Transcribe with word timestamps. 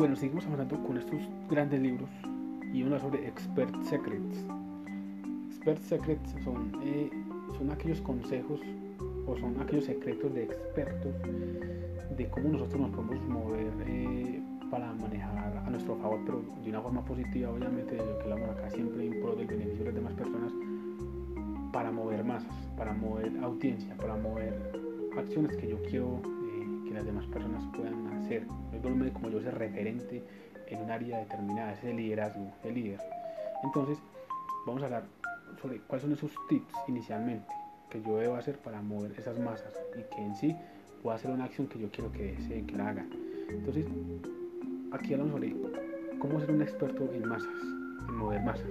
bueno, 0.00 0.16
seguimos 0.16 0.46
avanzando 0.46 0.82
con 0.82 0.96
estos 0.96 1.20
grandes 1.50 1.78
libros 1.78 2.08
y 2.72 2.82
uno 2.82 2.98
sobre 2.98 3.28
Expert 3.28 3.82
Secrets. 3.82 4.46
Expert 5.48 5.82
Secrets 5.82 6.34
son, 6.42 6.72
eh, 6.82 7.10
son 7.58 7.70
aquellos 7.70 8.00
consejos 8.00 8.62
o 9.26 9.36
son 9.36 9.60
aquellos 9.60 9.84
secretos 9.84 10.32
de 10.32 10.44
expertos 10.44 11.12
de 12.16 12.30
cómo 12.30 12.48
nosotros 12.48 12.80
nos 12.80 12.90
podemos 12.92 13.28
mover 13.28 13.70
eh, 13.88 14.42
para 14.70 14.90
manejar 14.94 15.62
a 15.66 15.68
nuestro 15.68 15.96
favor, 15.96 16.18
pero 16.24 16.42
de 16.64 16.70
una 16.70 16.80
forma 16.80 17.04
positiva, 17.04 17.50
obviamente, 17.50 17.94
de 17.94 18.02
lo 18.02 18.18
que 18.20 18.22
hablamos 18.22 18.56
acá 18.56 18.70
siempre 18.70 19.06
en 19.06 19.20
pro 19.20 19.36
del 19.36 19.48
beneficio 19.48 19.80
de 19.80 19.84
las 19.84 19.94
demás 19.96 20.14
personas, 20.14 20.50
para 21.74 21.90
mover 21.90 22.24
masas, 22.24 22.54
para 22.74 22.94
mover 22.94 23.30
audiencia, 23.44 23.94
para 23.98 24.16
mover 24.16 24.54
acciones 25.18 25.58
que 25.58 25.68
yo 25.68 25.76
quiero 25.82 26.22
que 26.90 26.94
las 26.94 27.06
demás 27.06 27.24
personas 27.26 27.64
puedan 27.76 28.06
hacer. 28.18 28.46
No 28.46 29.12
como 29.12 29.30
yo 29.30 29.40
ser 29.40 29.56
referente 29.56 30.24
en 30.66 30.82
un 30.82 30.90
área 30.90 31.18
determinada, 31.18 31.72
ese 31.72 31.94
liderazgo, 31.94 32.52
el 32.64 32.74
líder. 32.74 33.00
Entonces, 33.62 33.98
vamos 34.66 34.82
a 34.82 34.86
hablar 34.86 35.04
sobre 35.62 35.78
cuáles 35.82 36.02
son 36.02 36.12
esos 36.12 36.32
tips 36.48 36.74
inicialmente 36.88 37.46
que 37.90 38.02
yo 38.02 38.16
debo 38.16 38.34
hacer 38.34 38.58
para 38.58 38.82
mover 38.82 39.12
esas 39.16 39.38
masas 39.38 39.72
y 39.98 40.02
que 40.14 40.22
en 40.22 40.34
sí 40.34 40.56
pueda 41.02 41.16
hacer 41.16 41.30
una 41.30 41.44
acción 41.44 41.68
que 41.68 41.78
yo 41.78 41.90
quiero 41.90 42.10
que, 42.12 42.36
se, 42.48 42.64
que 42.64 42.76
la 42.76 42.88
hagan. 42.88 43.08
Entonces, 43.48 43.86
aquí 44.92 45.12
hablamos 45.12 45.34
sobre 45.34 45.54
cómo 46.18 46.40
ser 46.40 46.50
un 46.50 46.62
experto 46.62 47.08
en 47.12 47.28
masas, 47.28 47.54
en 48.08 48.16
mover 48.16 48.42
masas. 48.42 48.70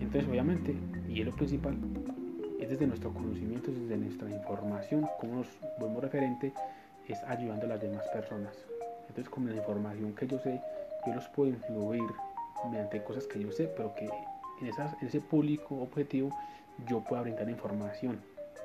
Entonces, 0.00 0.28
obviamente, 0.28 0.74
y 1.08 1.20
es 1.20 1.26
lo 1.26 1.32
principal, 1.32 1.76
es 2.60 2.68
desde 2.68 2.86
nuestro 2.86 3.12
conocimiento, 3.12 3.70
desde 3.70 3.96
nuestra 3.96 4.30
información, 4.30 5.08
como 5.20 5.36
nos 5.36 5.46
volvemos 5.78 6.02
referente, 6.02 6.52
es 7.12 7.22
ayudando 7.24 7.66
a 7.66 7.70
las 7.70 7.80
demás 7.80 8.06
personas. 8.08 8.56
Entonces, 9.08 9.28
con 9.28 9.46
la 9.48 9.56
información 9.56 10.14
que 10.14 10.26
yo 10.26 10.38
sé, 10.38 10.60
yo 11.06 11.14
los 11.14 11.28
puedo 11.28 11.50
influir 11.50 12.02
mediante 12.70 13.02
cosas 13.02 13.26
que 13.26 13.40
yo 13.40 13.50
sé, 13.52 13.70
pero 13.76 13.94
que 13.94 14.04
en, 14.04 14.70
ese 15.02 15.20
público 15.20 15.76
objetivo 15.82 16.30
yo 16.86 17.00
pueda 17.00 17.22
brindar 17.22 17.48
información. 17.48 18.20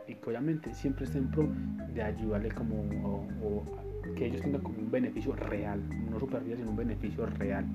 Y 0.07 0.15
que 0.15 0.29
obviamente 0.29 0.73
siempre 0.73 1.05
esté 1.05 1.17
en 1.17 1.29
pro 1.29 1.47
de 1.93 2.01
ayudarle 2.01 2.49
como 2.49 2.83
que 4.15 4.27
ellos 4.27 4.41
tengan 4.41 4.61
como 4.61 4.77
un 4.79 4.89
beneficio 4.89 5.35
real, 5.35 5.81
no 6.09 6.19
supervivencia, 6.19 6.63
sino 6.63 6.71
un 6.71 6.77
beneficio 6.77 7.25
real, 7.25 7.65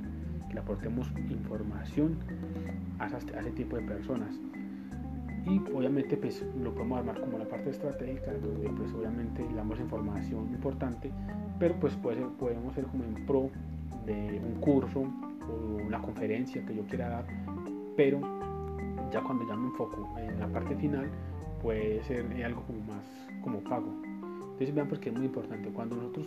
que 0.48 0.55
le 0.55 0.61
aportemos 0.61 1.09
información 1.29 2.19
a 2.98 3.07
ese 3.07 3.51
tipo 3.51 3.77
de 3.77 3.83
personas 3.83 4.41
y 5.47 5.59
obviamente 5.75 6.17
pues 6.17 6.45
lo 6.62 6.73
podemos 6.75 6.98
armar 6.98 7.21
como 7.21 7.39
la 7.39 7.48
parte 7.48 7.71
estratégica 7.71 8.33
donde 8.33 8.69
pues 8.71 8.93
obviamente 8.93 9.45
le 9.48 9.55
damos 9.55 9.81
información 9.81 10.48
importante 10.51 11.11
pero 11.59 11.75
pues 11.81 11.95
puede 11.97 12.19
ser, 12.19 12.29
podemos 12.39 12.75
ser 12.75 12.85
como 12.85 13.05
en 13.05 13.27
pro 13.27 13.51
de 14.07 14.41
un 14.45 14.61
curso 14.61 15.01
o 15.01 15.87
una 15.87 16.01
conferencia 16.01 16.65
que 16.65 16.75
yo 16.75 16.83
quiera 16.87 17.09
dar 17.09 17.27
pero 17.97 18.20
ya 19.13 19.20
cuando 19.23 19.47
ya 19.47 19.57
me 19.57 19.67
enfoco 19.67 20.09
en 20.19 20.39
la 20.41 20.47
parte 20.48 20.75
final 20.77 21.11
puede 21.61 22.03
ser 22.05 22.27
algo 22.45 22.63
como 22.63 22.81
más 22.81 23.05
como 23.43 23.61
pago. 23.61 23.93
Entonces 24.53 24.75
vean 24.75 24.89
porque 24.89 25.11
es 25.11 25.17
muy 25.17 25.27
importante. 25.27 25.69
Cuando 25.70 25.97
nosotros 25.97 26.27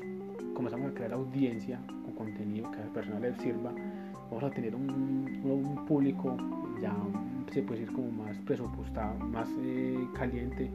comenzamos 0.53 0.91
a 0.91 0.93
crear 0.93 1.13
audiencia 1.13 1.79
con 2.03 2.13
contenido 2.13 2.71
que 2.71 2.79
al 2.79 2.89
personal 2.89 3.21
les 3.21 3.37
sirva 3.37 3.73
vamos 4.29 4.43
a 4.43 4.49
tener 4.49 4.75
un 4.75 5.85
público 5.87 6.35
ya 6.81 6.93
se 7.51 7.61
puede 7.61 7.81
decir 7.81 7.95
como 7.95 8.11
más 8.11 8.37
presupuestado, 8.39 9.17
más 9.19 9.49
eh, 9.59 10.07
caliente 10.13 10.69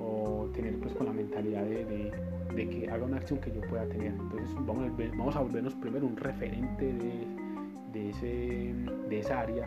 o 0.00 0.48
tener 0.52 0.78
pues 0.78 0.94
con 0.94 1.06
la 1.06 1.12
mentalidad 1.12 1.62
de, 1.64 2.12
de, 2.54 2.68
que 2.68 2.90
haga 2.90 3.04
una 3.04 3.16
acción 3.16 3.40
que 3.40 3.52
yo 3.52 3.60
pueda 3.62 3.86
tener. 3.86 4.12
Entonces 4.12 4.54
vamos 4.66 4.88
a, 4.88 5.16
vamos 5.16 5.36
a 5.36 5.40
volvernos 5.40 5.74
primero 5.74 6.06
un 6.06 6.16
referente 6.16 6.92
de, 6.92 7.26
de, 7.92 8.10
ese, 8.10 8.74
de 9.08 9.18
esa 9.18 9.40
área. 9.40 9.66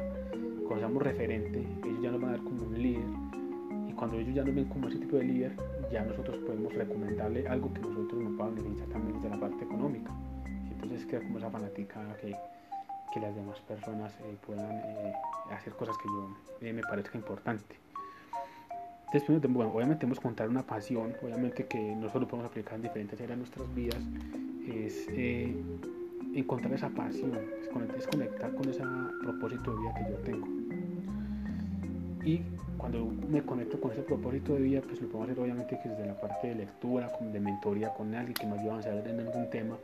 Cuando 0.68 0.86
seamos 0.86 1.04
referente, 1.04 1.66
ellos 1.84 2.02
ya 2.02 2.12
nos 2.12 2.22
van 2.22 2.30
a 2.30 2.34
dar 2.34 2.44
como 2.44 2.64
un 2.64 2.82
líder 2.82 3.06
y 3.88 3.94
cuando 3.94 4.18
ellos 4.20 4.36
ya 4.36 4.44
nos 4.44 4.54
ven 4.54 4.66
como 4.66 4.88
ese 4.88 5.00
tipo 5.00 5.18
de 5.18 5.24
líder, 5.24 5.52
ya 5.92 6.04
nosotros 6.04 6.38
podemos 6.46 6.74
recomendarle 6.74 7.48
algo 7.48 7.74
que 7.74 7.82
nosotros 7.82 8.22
nos 8.24 8.38
puedan 8.38 8.56
beneficiar 8.56 8.90
también 8.90 9.16
desde 9.16 9.30
la 9.30 9.40
parte 9.40 9.64
económica. 9.64 10.12
Entonces 10.72 11.06
queda 11.06 11.22
como 11.22 11.40
esa 11.40 11.50
fanática 11.50 12.16
que 12.22 12.36
que 13.14 13.20
las 13.20 13.36
demás 13.36 13.60
personas 13.62 14.14
eh, 14.22 14.38
puedan 14.46 14.72
eh, 14.72 15.14
hacer 15.52 15.74
cosas 15.74 15.98
que 15.98 16.08
yo 16.08 16.36
eh, 16.62 16.74
me 16.74 16.82
parezca 16.82 17.18
importante. 17.18 17.76
Después, 19.12 19.42
bueno, 19.42 19.72
obviamente 19.74 20.08
que 20.08 20.16
contar 20.18 20.50
una 20.50 20.62
pasión, 20.62 21.16
obviamente 21.24 21.66
que 21.66 21.96
nosotros 21.96 22.30
podemos 22.30 22.52
aplicar 22.52 22.76
en 22.76 22.84
diferentes 22.84 23.20
áreas 23.20 23.32
de 23.32 23.38
nuestras 23.38 23.74
vidas, 23.74 24.00
es 24.68 25.08
encontrar 26.36 26.74
esa 26.74 26.90
pasión, 26.90 27.40
es 27.98 28.08
conectar 28.08 28.54
con 28.54 28.70
ese 28.70 28.84
propósito 29.24 29.74
de 29.74 29.82
vida 29.82 29.94
que 29.96 30.12
yo 30.12 30.18
tengo. 30.18 30.48
Y 32.24 32.42
cuando 32.78 33.04
me 33.06 33.42
conecto 33.42 33.82
con 33.82 33.92
ese 33.92 34.04
propósito 34.04 34.54
de 34.54 34.62
vida, 34.62 34.82
pues 34.82 35.02
lo 35.02 35.08
puedo 35.10 35.24
hacer 35.24 35.40
obviamente 35.40 35.80
que 35.82 35.90
desde 35.90 36.06
la 36.06 36.20
parte 36.22 36.50
de 36.50 36.56
lectura, 36.56 37.12
de 37.20 37.40
mentoría 37.40 37.92
con 37.96 38.14
alguien 38.14 38.36
que 38.36 38.46
me 38.46 38.54
ayude 38.54 38.70
a 38.70 38.72
avanzar 38.74 39.08
en 39.08 39.20
algún 39.20 39.50
tema 39.50 39.76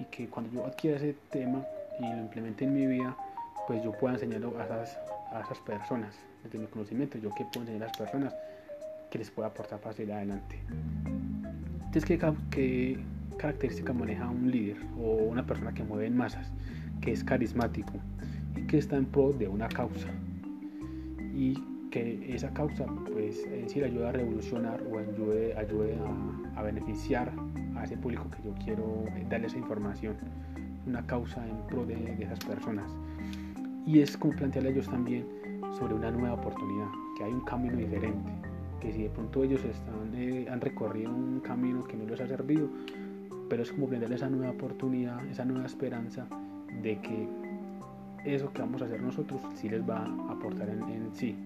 y 0.00 0.04
que 0.06 0.28
cuando 0.28 0.50
yo 0.52 0.66
adquiera 0.66 0.96
ese 0.96 1.14
tema, 1.30 1.64
y 2.02 2.12
lo 2.12 2.22
implemente 2.22 2.64
en 2.64 2.74
mi 2.74 2.86
vida, 2.86 3.16
pues 3.66 3.82
yo 3.82 3.92
pueda 3.92 4.14
enseñarlo 4.14 4.58
a 4.58 4.64
esas, 4.64 4.98
a 5.32 5.40
esas 5.40 5.58
personas, 5.60 6.18
desde 6.42 6.58
mi 6.58 6.66
conocimiento, 6.66 7.18
yo 7.18 7.30
que 7.30 7.44
puedo 7.44 7.60
enseñar 7.60 7.82
a 7.82 7.86
las 7.86 7.96
personas 7.96 8.34
que 9.10 9.18
les 9.18 9.30
pueda 9.30 9.48
aportar 9.48 9.78
para 9.80 9.94
seguir 9.94 10.12
adelante. 10.12 10.58
Entonces, 11.76 12.04
¿qué, 12.04 12.18
¿qué 12.50 12.98
característica 13.38 13.92
maneja 13.92 14.28
un 14.28 14.50
líder 14.50 14.78
o 14.98 15.14
una 15.14 15.46
persona 15.46 15.72
que 15.72 15.84
mueve 15.84 16.06
en 16.06 16.16
masas, 16.16 16.50
que 17.00 17.12
es 17.12 17.22
carismático 17.22 17.92
y 18.56 18.66
que 18.66 18.78
está 18.78 18.96
en 18.96 19.06
pro 19.06 19.32
de 19.32 19.48
una 19.48 19.68
causa? 19.68 20.08
Y 21.34 21.54
que 21.90 22.34
esa 22.34 22.52
causa 22.54 22.86
pues 23.12 23.46
sí 23.66 23.80
le 23.80 23.86
ayuda 23.86 24.08
a 24.08 24.12
revolucionar 24.12 24.82
o 24.90 24.98
ayude, 24.98 25.54
ayude 25.58 25.94
a, 26.56 26.60
a 26.60 26.62
beneficiar 26.62 27.30
a 27.76 27.84
ese 27.84 27.98
público 27.98 28.30
que 28.30 28.42
yo 28.42 28.54
quiero 28.64 29.04
darle 29.28 29.48
esa 29.48 29.58
información 29.58 30.16
una 30.86 31.06
causa 31.06 31.46
en 31.46 31.56
pro 31.68 31.84
de, 31.84 32.16
esas 32.20 32.38
personas. 32.44 32.90
Y 33.86 34.00
es 34.00 34.16
como 34.16 34.34
plantearle 34.34 34.70
a 34.70 34.72
ellos 34.72 34.88
también 34.88 35.26
sobre 35.78 35.94
una 35.94 36.10
nueva 36.10 36.34
oportunidad, 36.34 36.88
que 37.16 37.24
hay 37.24 37.32
un 37.32 37.44
camino 37.44 37.76
diferente, 37.76 38.30
que 38.80 38.92
si 38.92 39.04
de 39.04 39.10
pronto 39.10 39.42
ellos 39.42 39.64
están, 39.64 40.14
eh, 40.14 40.46
han 40.50 40.60
recorrido 40.60 41.10
un 41.10 41.40
camino 41.40 41.84
que 41.84 41.96
no 41.96 42.04
les 42.04 42.20
ha 42.20 42.26
servido, 42.26 42.68
pero 43.48 43.62
es 43.62 43.72
como 43.72 43.86
brindarles 43.86 44.20
esa 44.20 44.30
nueva 44.30 44.52
oportunidad, 44.52 45.24
esa 45.26 45.44
nueva 45.44 45.66
esperanza 45.66 46.26
de 46.82 46.98
que 47.00 47.28
eso 48.24 48.52
que 48.52 48.62
vamos 48.62 48.82
a 48.82 48.84
hacer 48.84 49.02
nosotros 49.02 49.40
sí 49.54 49.68
les 49.68 49.88
va 49.88 50.04
a 50.04 50.32
aportar 50.32 50.68
en, 50.68 50.82
en 50.84 51.14
sí. 51.14 51.36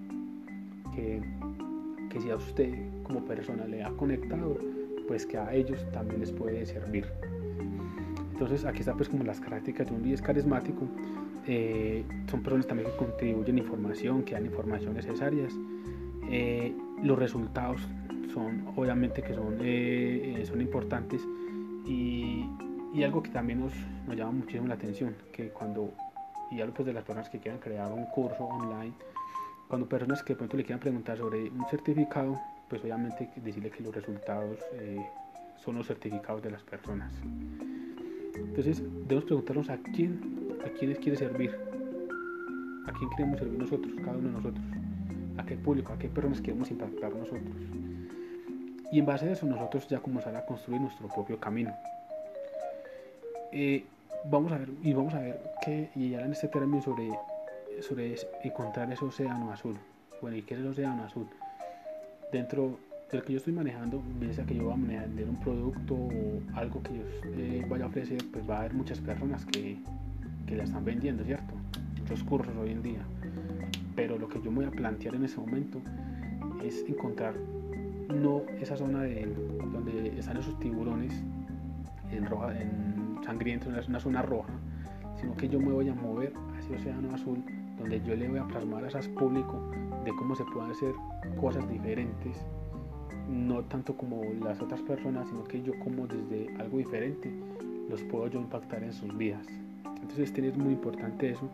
Que, 0.95 1.21
que 2.11 2.21
si 2.21 2.31
a 2.31 2.37
usted 2.37 2.75
como 3.03 3.25
persona 3.25 3.67
le 3.67 3.83
ha 3.83 3.91
conectado, 3.91 4.57
pues 5.07 5.27
que 5.27 5.39
a 5.39 5.53
ellos 5.55 5.85
también 5.93 6.21
les 6.21 6.33
puede 6.33 6.65
servir. 6.67 7.07
Entonces 8.37 8.67
aquí 8.67 8.81
está 8.81 8.93
pues 8.93 9.09
como 9.09 9.25
las 9.25 9.41
características 9.41 9.89
de 9.89 9.97
un 9.97 10.03
líder 10.03 10.21
carismático. 10.21 10.87
Eh, 11.47 12.05
son 12.31 12.43
personas 12.43 12.67
también 12.67 12.91
que 12.91 12.97
contribuyen 12.99 13.57
información, 13.57 14.25
que 14.25 14.35
dan 14.35 14.45
información 14.45 14.93
necesarias. 14.93 15.55
Eh, 16.29 16.77
los 17.03 17.19
resultados 17.19 17.81
son 18.35 18.75
obviamente 18.77 19.23
que 19.23 19.33
son, 19.33 19.57
eh, 19.63 20.45
son 20.47 20.61
importantes 20.61 21.23
y, 21.87 22.45
y, 22.93 23.05
algo 23.05 23.23
que 23.23 23.31
también 23.31 23.61
nos, 23.61 23.73
llama 24.15 24.33
muchísimo 24.33 24.67
la 24.67 24.75
atención, 24.75 25.15
que 25.33 25.49
cuando, 25.49 25.95
y 26.51 26.61
algo 26.61 26.75
pues 26.75 26.85
de 26.85 26.93
las 26.93 27.05
personas 27.05 27.31
que 27.31 27.39
quieran 27.39 27.59
crear 27.59 27.91
un 27.91 28.05
curso 28.05 28.45
online, 28.45 28.93
cuando 29.67 29.89
personas 29.89 30.23
que 30.23 30.35
de 30.35 30.37
pronto 30.37 30.59
le 30.59 30.65
quieran 30.65 30.81
preguntar 30.81 31.17
sobre 31.17 31.49
un 31.49 31.65
certificado, 31.71 32.39
pues 32.69 32.83
obviamente 32.83 33.31
decirle 33.37 33.71
que 33.71 33.83
los 33.83 33.95
resultados 33.95 34.59
son 35.57 35.77
los 35.77 35.87
certificados 35.87 36.43
de 36.43 36.51
las 36.51 36.63
personas. 36.65 37.13
Entonces 38.37 38.83
debemos 39.03 39.25
preguntarnos 39.25 39.71
a 39.71 39.79
quién, 39.79 40.21
a 40.65 40.69
quiénes 40.71 40.99
quiere 40.99 41.17
servir, 41.17 41.51
a 42.87 42.93
quién 42.93 43.11
queremos 43.11 43.39
servir 43.39 43.59
nosotros, 43.59 43.93
cada 44.05 44.17
uno 44.17 44.29
de 44.29 44.35
nosotros, 44.35 44.65
a 45.37 45.45
qué 45.45 45.57
público, 45.57 45.93
a 45.93 45.99
qué 45.99 46.09
personas 46.09 46.41
queremos 46.41 46.71
impactar 46.71 47.15
nosotros. 47.15 47.57
Y 48.93 49.01
en 49.01 49.07
base 49.07 49.29
a 49.29 49.33
eso 49.33 49.47
nosotros 49.47 49.89
ya 49.89 50.01
comenzar 50.01 50.35
a 50.37 50.47
construir 50.47 50.81
nuestro 50.81 51.09
propio 51.09 51.39
camino. 51.39 51.75
Eh, 53.53 53.85
vamos 54.31 54.53
a 54.53 54.59
ver, 54.59 54.69
y 54.83 54.93
vamos 54.93 55.15
a 55.15 55.21
ver 55.21 55.41
qué, 55.65 55.91
y 55.95 56.11
ya 56.11 56.21
en 56.21 56.33
este 56.33 56.49
término 56.49 56.83
sobre, 56.83 57.11
sobre 57.81 58.15
encontrar 58.45 58.91
ese 58.93 59.05
océano 59.05 59.53
azul. 59.53 59.77
Bueno, 60.21 60.37
¿y 60.37 60.43
qué 60.43 60.55
es 60.55 60.61
el 60.61 60.69
océano 60.69 61.05
azul? 61.05 61.27
Dentro 62.33 62.79
del 63.11 63.23
que 63.23 63.33
yo 63.33 63.39
estoy 63.39 63.53
manejando, 63.53 64.03
piensa 64.19 64.45
que 64.45 64.55
yo 64.57 64.65
voy 64.65 64.73
a 64.73 64.77
manejar 64.77 65.09
un 65.29 65.41
producto 65.41 65.95
o 65.95 66.41
algo 66.55 66.83
que 66.83 66.97
yo 66.97 67.03
eh, 67.37 67.65
vaya 67.69 67.85
a 67.85 67.89
ofrecer, 67.89 68.19
pues 68.33 68.49
va 68.49 68.57
a 68.57 68.61
haber 68.61 68.75
muchas 68.75 69.01
personas 69.01 69.45
que, 69.47 69.79
que 70.47 70.57
la 70.57 70.65
están 70.65 70.85
vendiendo, 70.85 71.25
¿cierto? 71.25 71.55
Muchos 72.01 72.25
cursos 72.25 72.55
hoy 72.57 72.71
en 72.71 72.83
día. 72.83 73.01
Pero 73.95 74.19
lo 74.19 74.29
que 74.29 74.41
yo 74.43 74.51
me 74.51 74.59
voy 74.59 74.67
a 74.67 74.71
plantear 74.71 75.15
en 75.15 75.25
ese 75.25 75.39
momento 75.39 75.81
es 76.65 76.85
encontrar 76.89 77.35
no 78.09 78.43
esa 78.61 78.77
zona 78.77 79.03
de 79.03 79.27
donde 79.73 80.19
están 80.19 80.37
esos 80.37 80.59
tiburones 80.59 81.13
en 82.11 82.27
roja, 82.27 82.61
en 82.61 83.19
sangriento, 83.25 83.69
en 83.69 83.89
una 83.89 84.01
zona 84.01 84.23
roja, 84.23 84.53
sino 85.21 85.37
que 85.37 85.49
yo 85.49 85.61
me 85.61 85.73
voy 85.73 85.89
a 85.89 85.95
mover 85.95 86.33
hacia 86.59 86.77
océano 86.77 87.15
azul, 87.15 87.43
donde 87.79 88.01
yo 88.03 88.17
le 88.17 88.29
voy 88.29 88.39
a 88.39 88.47
plasmar 88.47 88.85
a 88.85 88.89
esas 88.89 89.09
público 89.09 89.71
de 90.05 90.13
cómo 90.17 90.35
se 90.35 90.45
pueden 90.45 90.71
hacer 90.71 90.93
cosas 91.41 91.69
diferentes, 91.69 92.45
no 93.29 93.63
tanto 93.65 93.97
como 93.97 94.23
las 94.45 94.61
otras 94.61 94.81
personas, 94.83 95.29
sino 95.29 95.45
que 95.45 95.63
yo 95.63 95.73
como 95.81 96.07
desde 96.07 96.55
algo 96.59 96.79
diferente 96.79 97.31
los 97.89 98.03
puedo 98.05 98.29
yo 98.29 98.41
impactar 98.41 98.83
en 98.83 98.93
sus 98.93 99.17
vidas. 99.17 99.47
Entonces 100.03 100.33
es 100.37 100.57
muy 100.57 100.73
importante 100.73 101.31
eso 101.31 101.49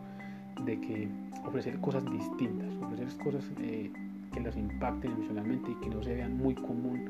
de 0.65 0.79
que 0.79 1.07
ofrecer 1.45 1.79
cosas 1.79 2.03
distintas, 2.11 2.73
ofrecer 2.75 3.07
cosas 3.23 3.43
eh, 3.59 3.91
que 4.31 4.39
los 4.39 4.55
impacten 4.55 5.11
emocionalmente 5.11 5.71
y 5.71 5.75
que 5.75 5.89
no 5.89 6.03
se 6.03 6.13
vean 6.13 6.37
muy 6.37 6.55
común 6.55 7.09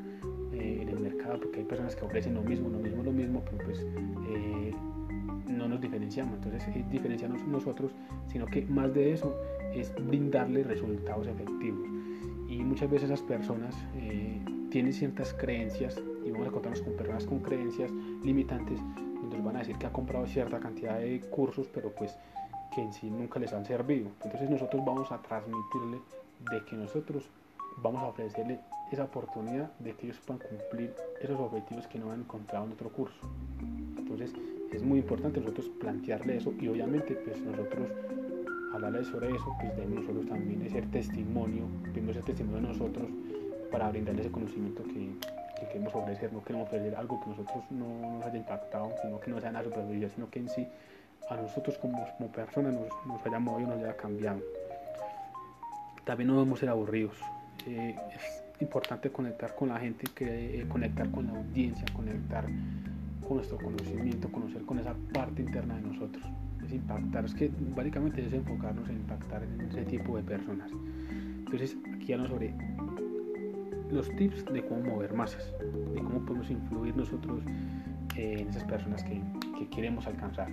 eh, 0.53 0.79
en 0.81 0.89
el 0.89 0.99
mercado, 0.99 1.39
porque 1.39 1.59
hay 1.59 1.65
personas 1.65 1.95
que 1.95 2.05
ofrecen 2.05 2.33
lo 2.35 2.41
mismo, 2.41 2.69
lo 2.69 2.79
mismo, 2.79 3.03
lo 3.03 3.11
mismo, 3.11 3.43
pero 3.45 3.57
pues 3.65 3.85
eh, 4.29 4.73
no 5.47 5.67
nos 5.67 5.81
diferenciamos. 5.81 6.35
Entonces 6.35 6.67
es 6.75 6.89
diferenciarnos 6.89 7.45
nosotros, 7.47 7.91
sino 8.27 8.45
que 8.45 8.63
más 8.63 8.93
de 8.93 9.13
eso 9.13 9.35
es 9.73 9.93
brindarle 10.07 10.63
resultados 10.63 11.27
efectivos. 11.27 11.87
Y 12.47 12.63
muchas 12.63 12.89
veces 12.89 13.09
esas 13.09 13.21
personas 13.21 13.75
tienen 14.73 14.91
ciertas 14.91 15.35
creencias, 15.35 16.01
y 16.25 16.31
vamos 16.31 16.47
a 16.47 16.51
contarnos 16.51 16.81
con 16.81 16.93
personas 16.93 17.25
con 17.25 17.41
creencias 17.41 17.91
limitantes, 18.23 18.79
nos 19.21 19.43
van 19.43 19.57
a 19.57 19.59
decir 19.59 19.77
que 19.77 19.85
ha 19.85 19.93
comprado 19.93 20.25
cierta 20.25 20.59
cantidad 20.59 20.97
de 20.97 21.21
cursos, 21.29 21.69
pero 21.71 21.91
pues 21.91 22.17
que 22.73 22.81
en 22.81 22.91
sí 22.91 23.11
nunca 23.11 23.39
les 23.39 23.53
han 23.53 23.67
servido. 23.67 24.09
Entonces 24.23 24.49
nosotros 24.49 24.83
vamos 24.83 25.11
a 25.11 25.21
transmitirle 25.21 25.99
de 26.51 26.65
que 26.65 26.75
nosotros 26.75 27.29
vamos 27.83 28.01
a 28.01 28.07
ofrecerle 28.07 28.61
esa 28.91 29.03
oportunidad 29.03 29.71
de 29.77 29.93
que 29.93 30.07
ellos 30.07 30.19
puedan 30.25 30.41
cumplir 30.41 30.95
esos 31.21 31.39
objetivos 31.39 31.85
que 31.85 31.99
no 31.99 32.11
han 32.11 32.21
encontrado 32.21 32.65
en 32.65 32.71
otro 32.71 32.89
curso. 32.89 33.29
Entonces 33.95 34.33
es 34.71 34.81
muy 34.81 34.97
importante 34.97 35.39
nosotros 35.39 35.69
plantearle 35.79 36.37
eso 36.37 36.51
y 36.59 36.67
obviamente 36.67 37.13
pues 37.13 37.39
nosotros 37.43 37.91
hablarle 38.73 39.05
sobre 39.05 39.35
eso, 39.35 39.55
pues 39.61 39.75
debemos 39.75 40.01
nosotros 40.01 40.25
también 40.25 40.67
ser 40.67 40.89
testimonio, 40.89 41.65
debemos 41.93 42.15
ser 42.15 42.25
testimonio 42.25 42.61
de 42.61 42.67
nosotros 42.69 43.07
para 43.73 43.89
brindarle 43.89 44.21
ese 44.21 44.31
conocimiento 44.31 44.83
que, 44.83 45.09
que 45.59 45.67
queremos 45.67 45.95
ofrecer, 45.95 46.31
no 46.31 46.43
queremos 46.43 46.67
ofrecer 46.67 46.95
algo 46.95 47.19
que 47.19 47.31
nosotros 47.31 47.63
no 47.71 48.17
nos 48.17 48.25
haya 48.27 48.37
impactado, 48.37 48.93
sino 49.01 49.19
que 49.19 49.31
no 49.31 49.41
sea 49.41 49.51
la 49.51 49.63
supervivencia, 49.63 50.09
sino 50.09 50.29
que 50.29 50.39
en 50.39 50.47
sí 50.47 50.67
a 51.27 51.35
nosotros 51.35 51.79
como, 51.79 52.05
personas 52.31 52.75
nos, 52.75 52.87
nos 53.07 53.25
haya 53.25 53.39
movido, 53.39 53.69
nos 53.69 53.79
haya 53.79 53.97
cambiado. 53.97 54.41
También 56.05 56.27
no 56.27 56.35
debemos 56.35 56.59
ser 56.59 56.69
aburridos. 56.69 57.15
Eh, 57.65 57.95
es 58.15 58.43
importante 58.61 59.09
conectar 59.09 59.55
con 59.55 59.69
la 59.69 59.79
gente, 59.79 60.05
que, 60.13 60.61
eh, 60.61 60.67
conectar 60.67 61.09
con 61.09 61.25
la 61.25 61.33
audiencia, 61.39 61.85
conectar 61.95 62.45
con 63.27 63.37
nuestro 63.37 63.57
conocimiento, 63.57 64.31
conocer 64.31 64.61
con 64.65 64.77
esa 64.77 64.93
parte 65.11 65.41
interna 65.41 65.77
de 65.77 65.81
nosotros. 65.81 66.23
Es 66.63 66.71
impactar, 66.71 67.25
es 67.25 67.33
que 67.33 67.49
básicamente 67.75 68.23
es 68.23 68.33
enfocarnos 68.33 68.87
en 68.87 68.97
impactar 68.97 69.41
en 69.41 69.61
ese 69.61 69.83
tipo 69.85 70.15
de 70.15 70.21
personas. 70.21 70.69
Entonces 71.39 71.75
aquí 71.95 72.13
hablamos 72.13 72.31
sobre 72.33 72.53
los 73.91 74.09
tips 74.15 74.45
de 74.45 74.65
cómo 74.65 74.81
mover 74.83 75.13
masas, 75.13 75.53
de 75.93 76.01
cómo 76.01 76.25
podemos 76.25 76.49
influir 76.49 76.95
nosotros 76.95 77.43
en 78.15 78.49
esas 78.49 78.63
personas 78.65 79.03
que, 79.03 79.21
que 79.57 79.69
queremos 79.69 80.07
alcanzar. 80.07 80.49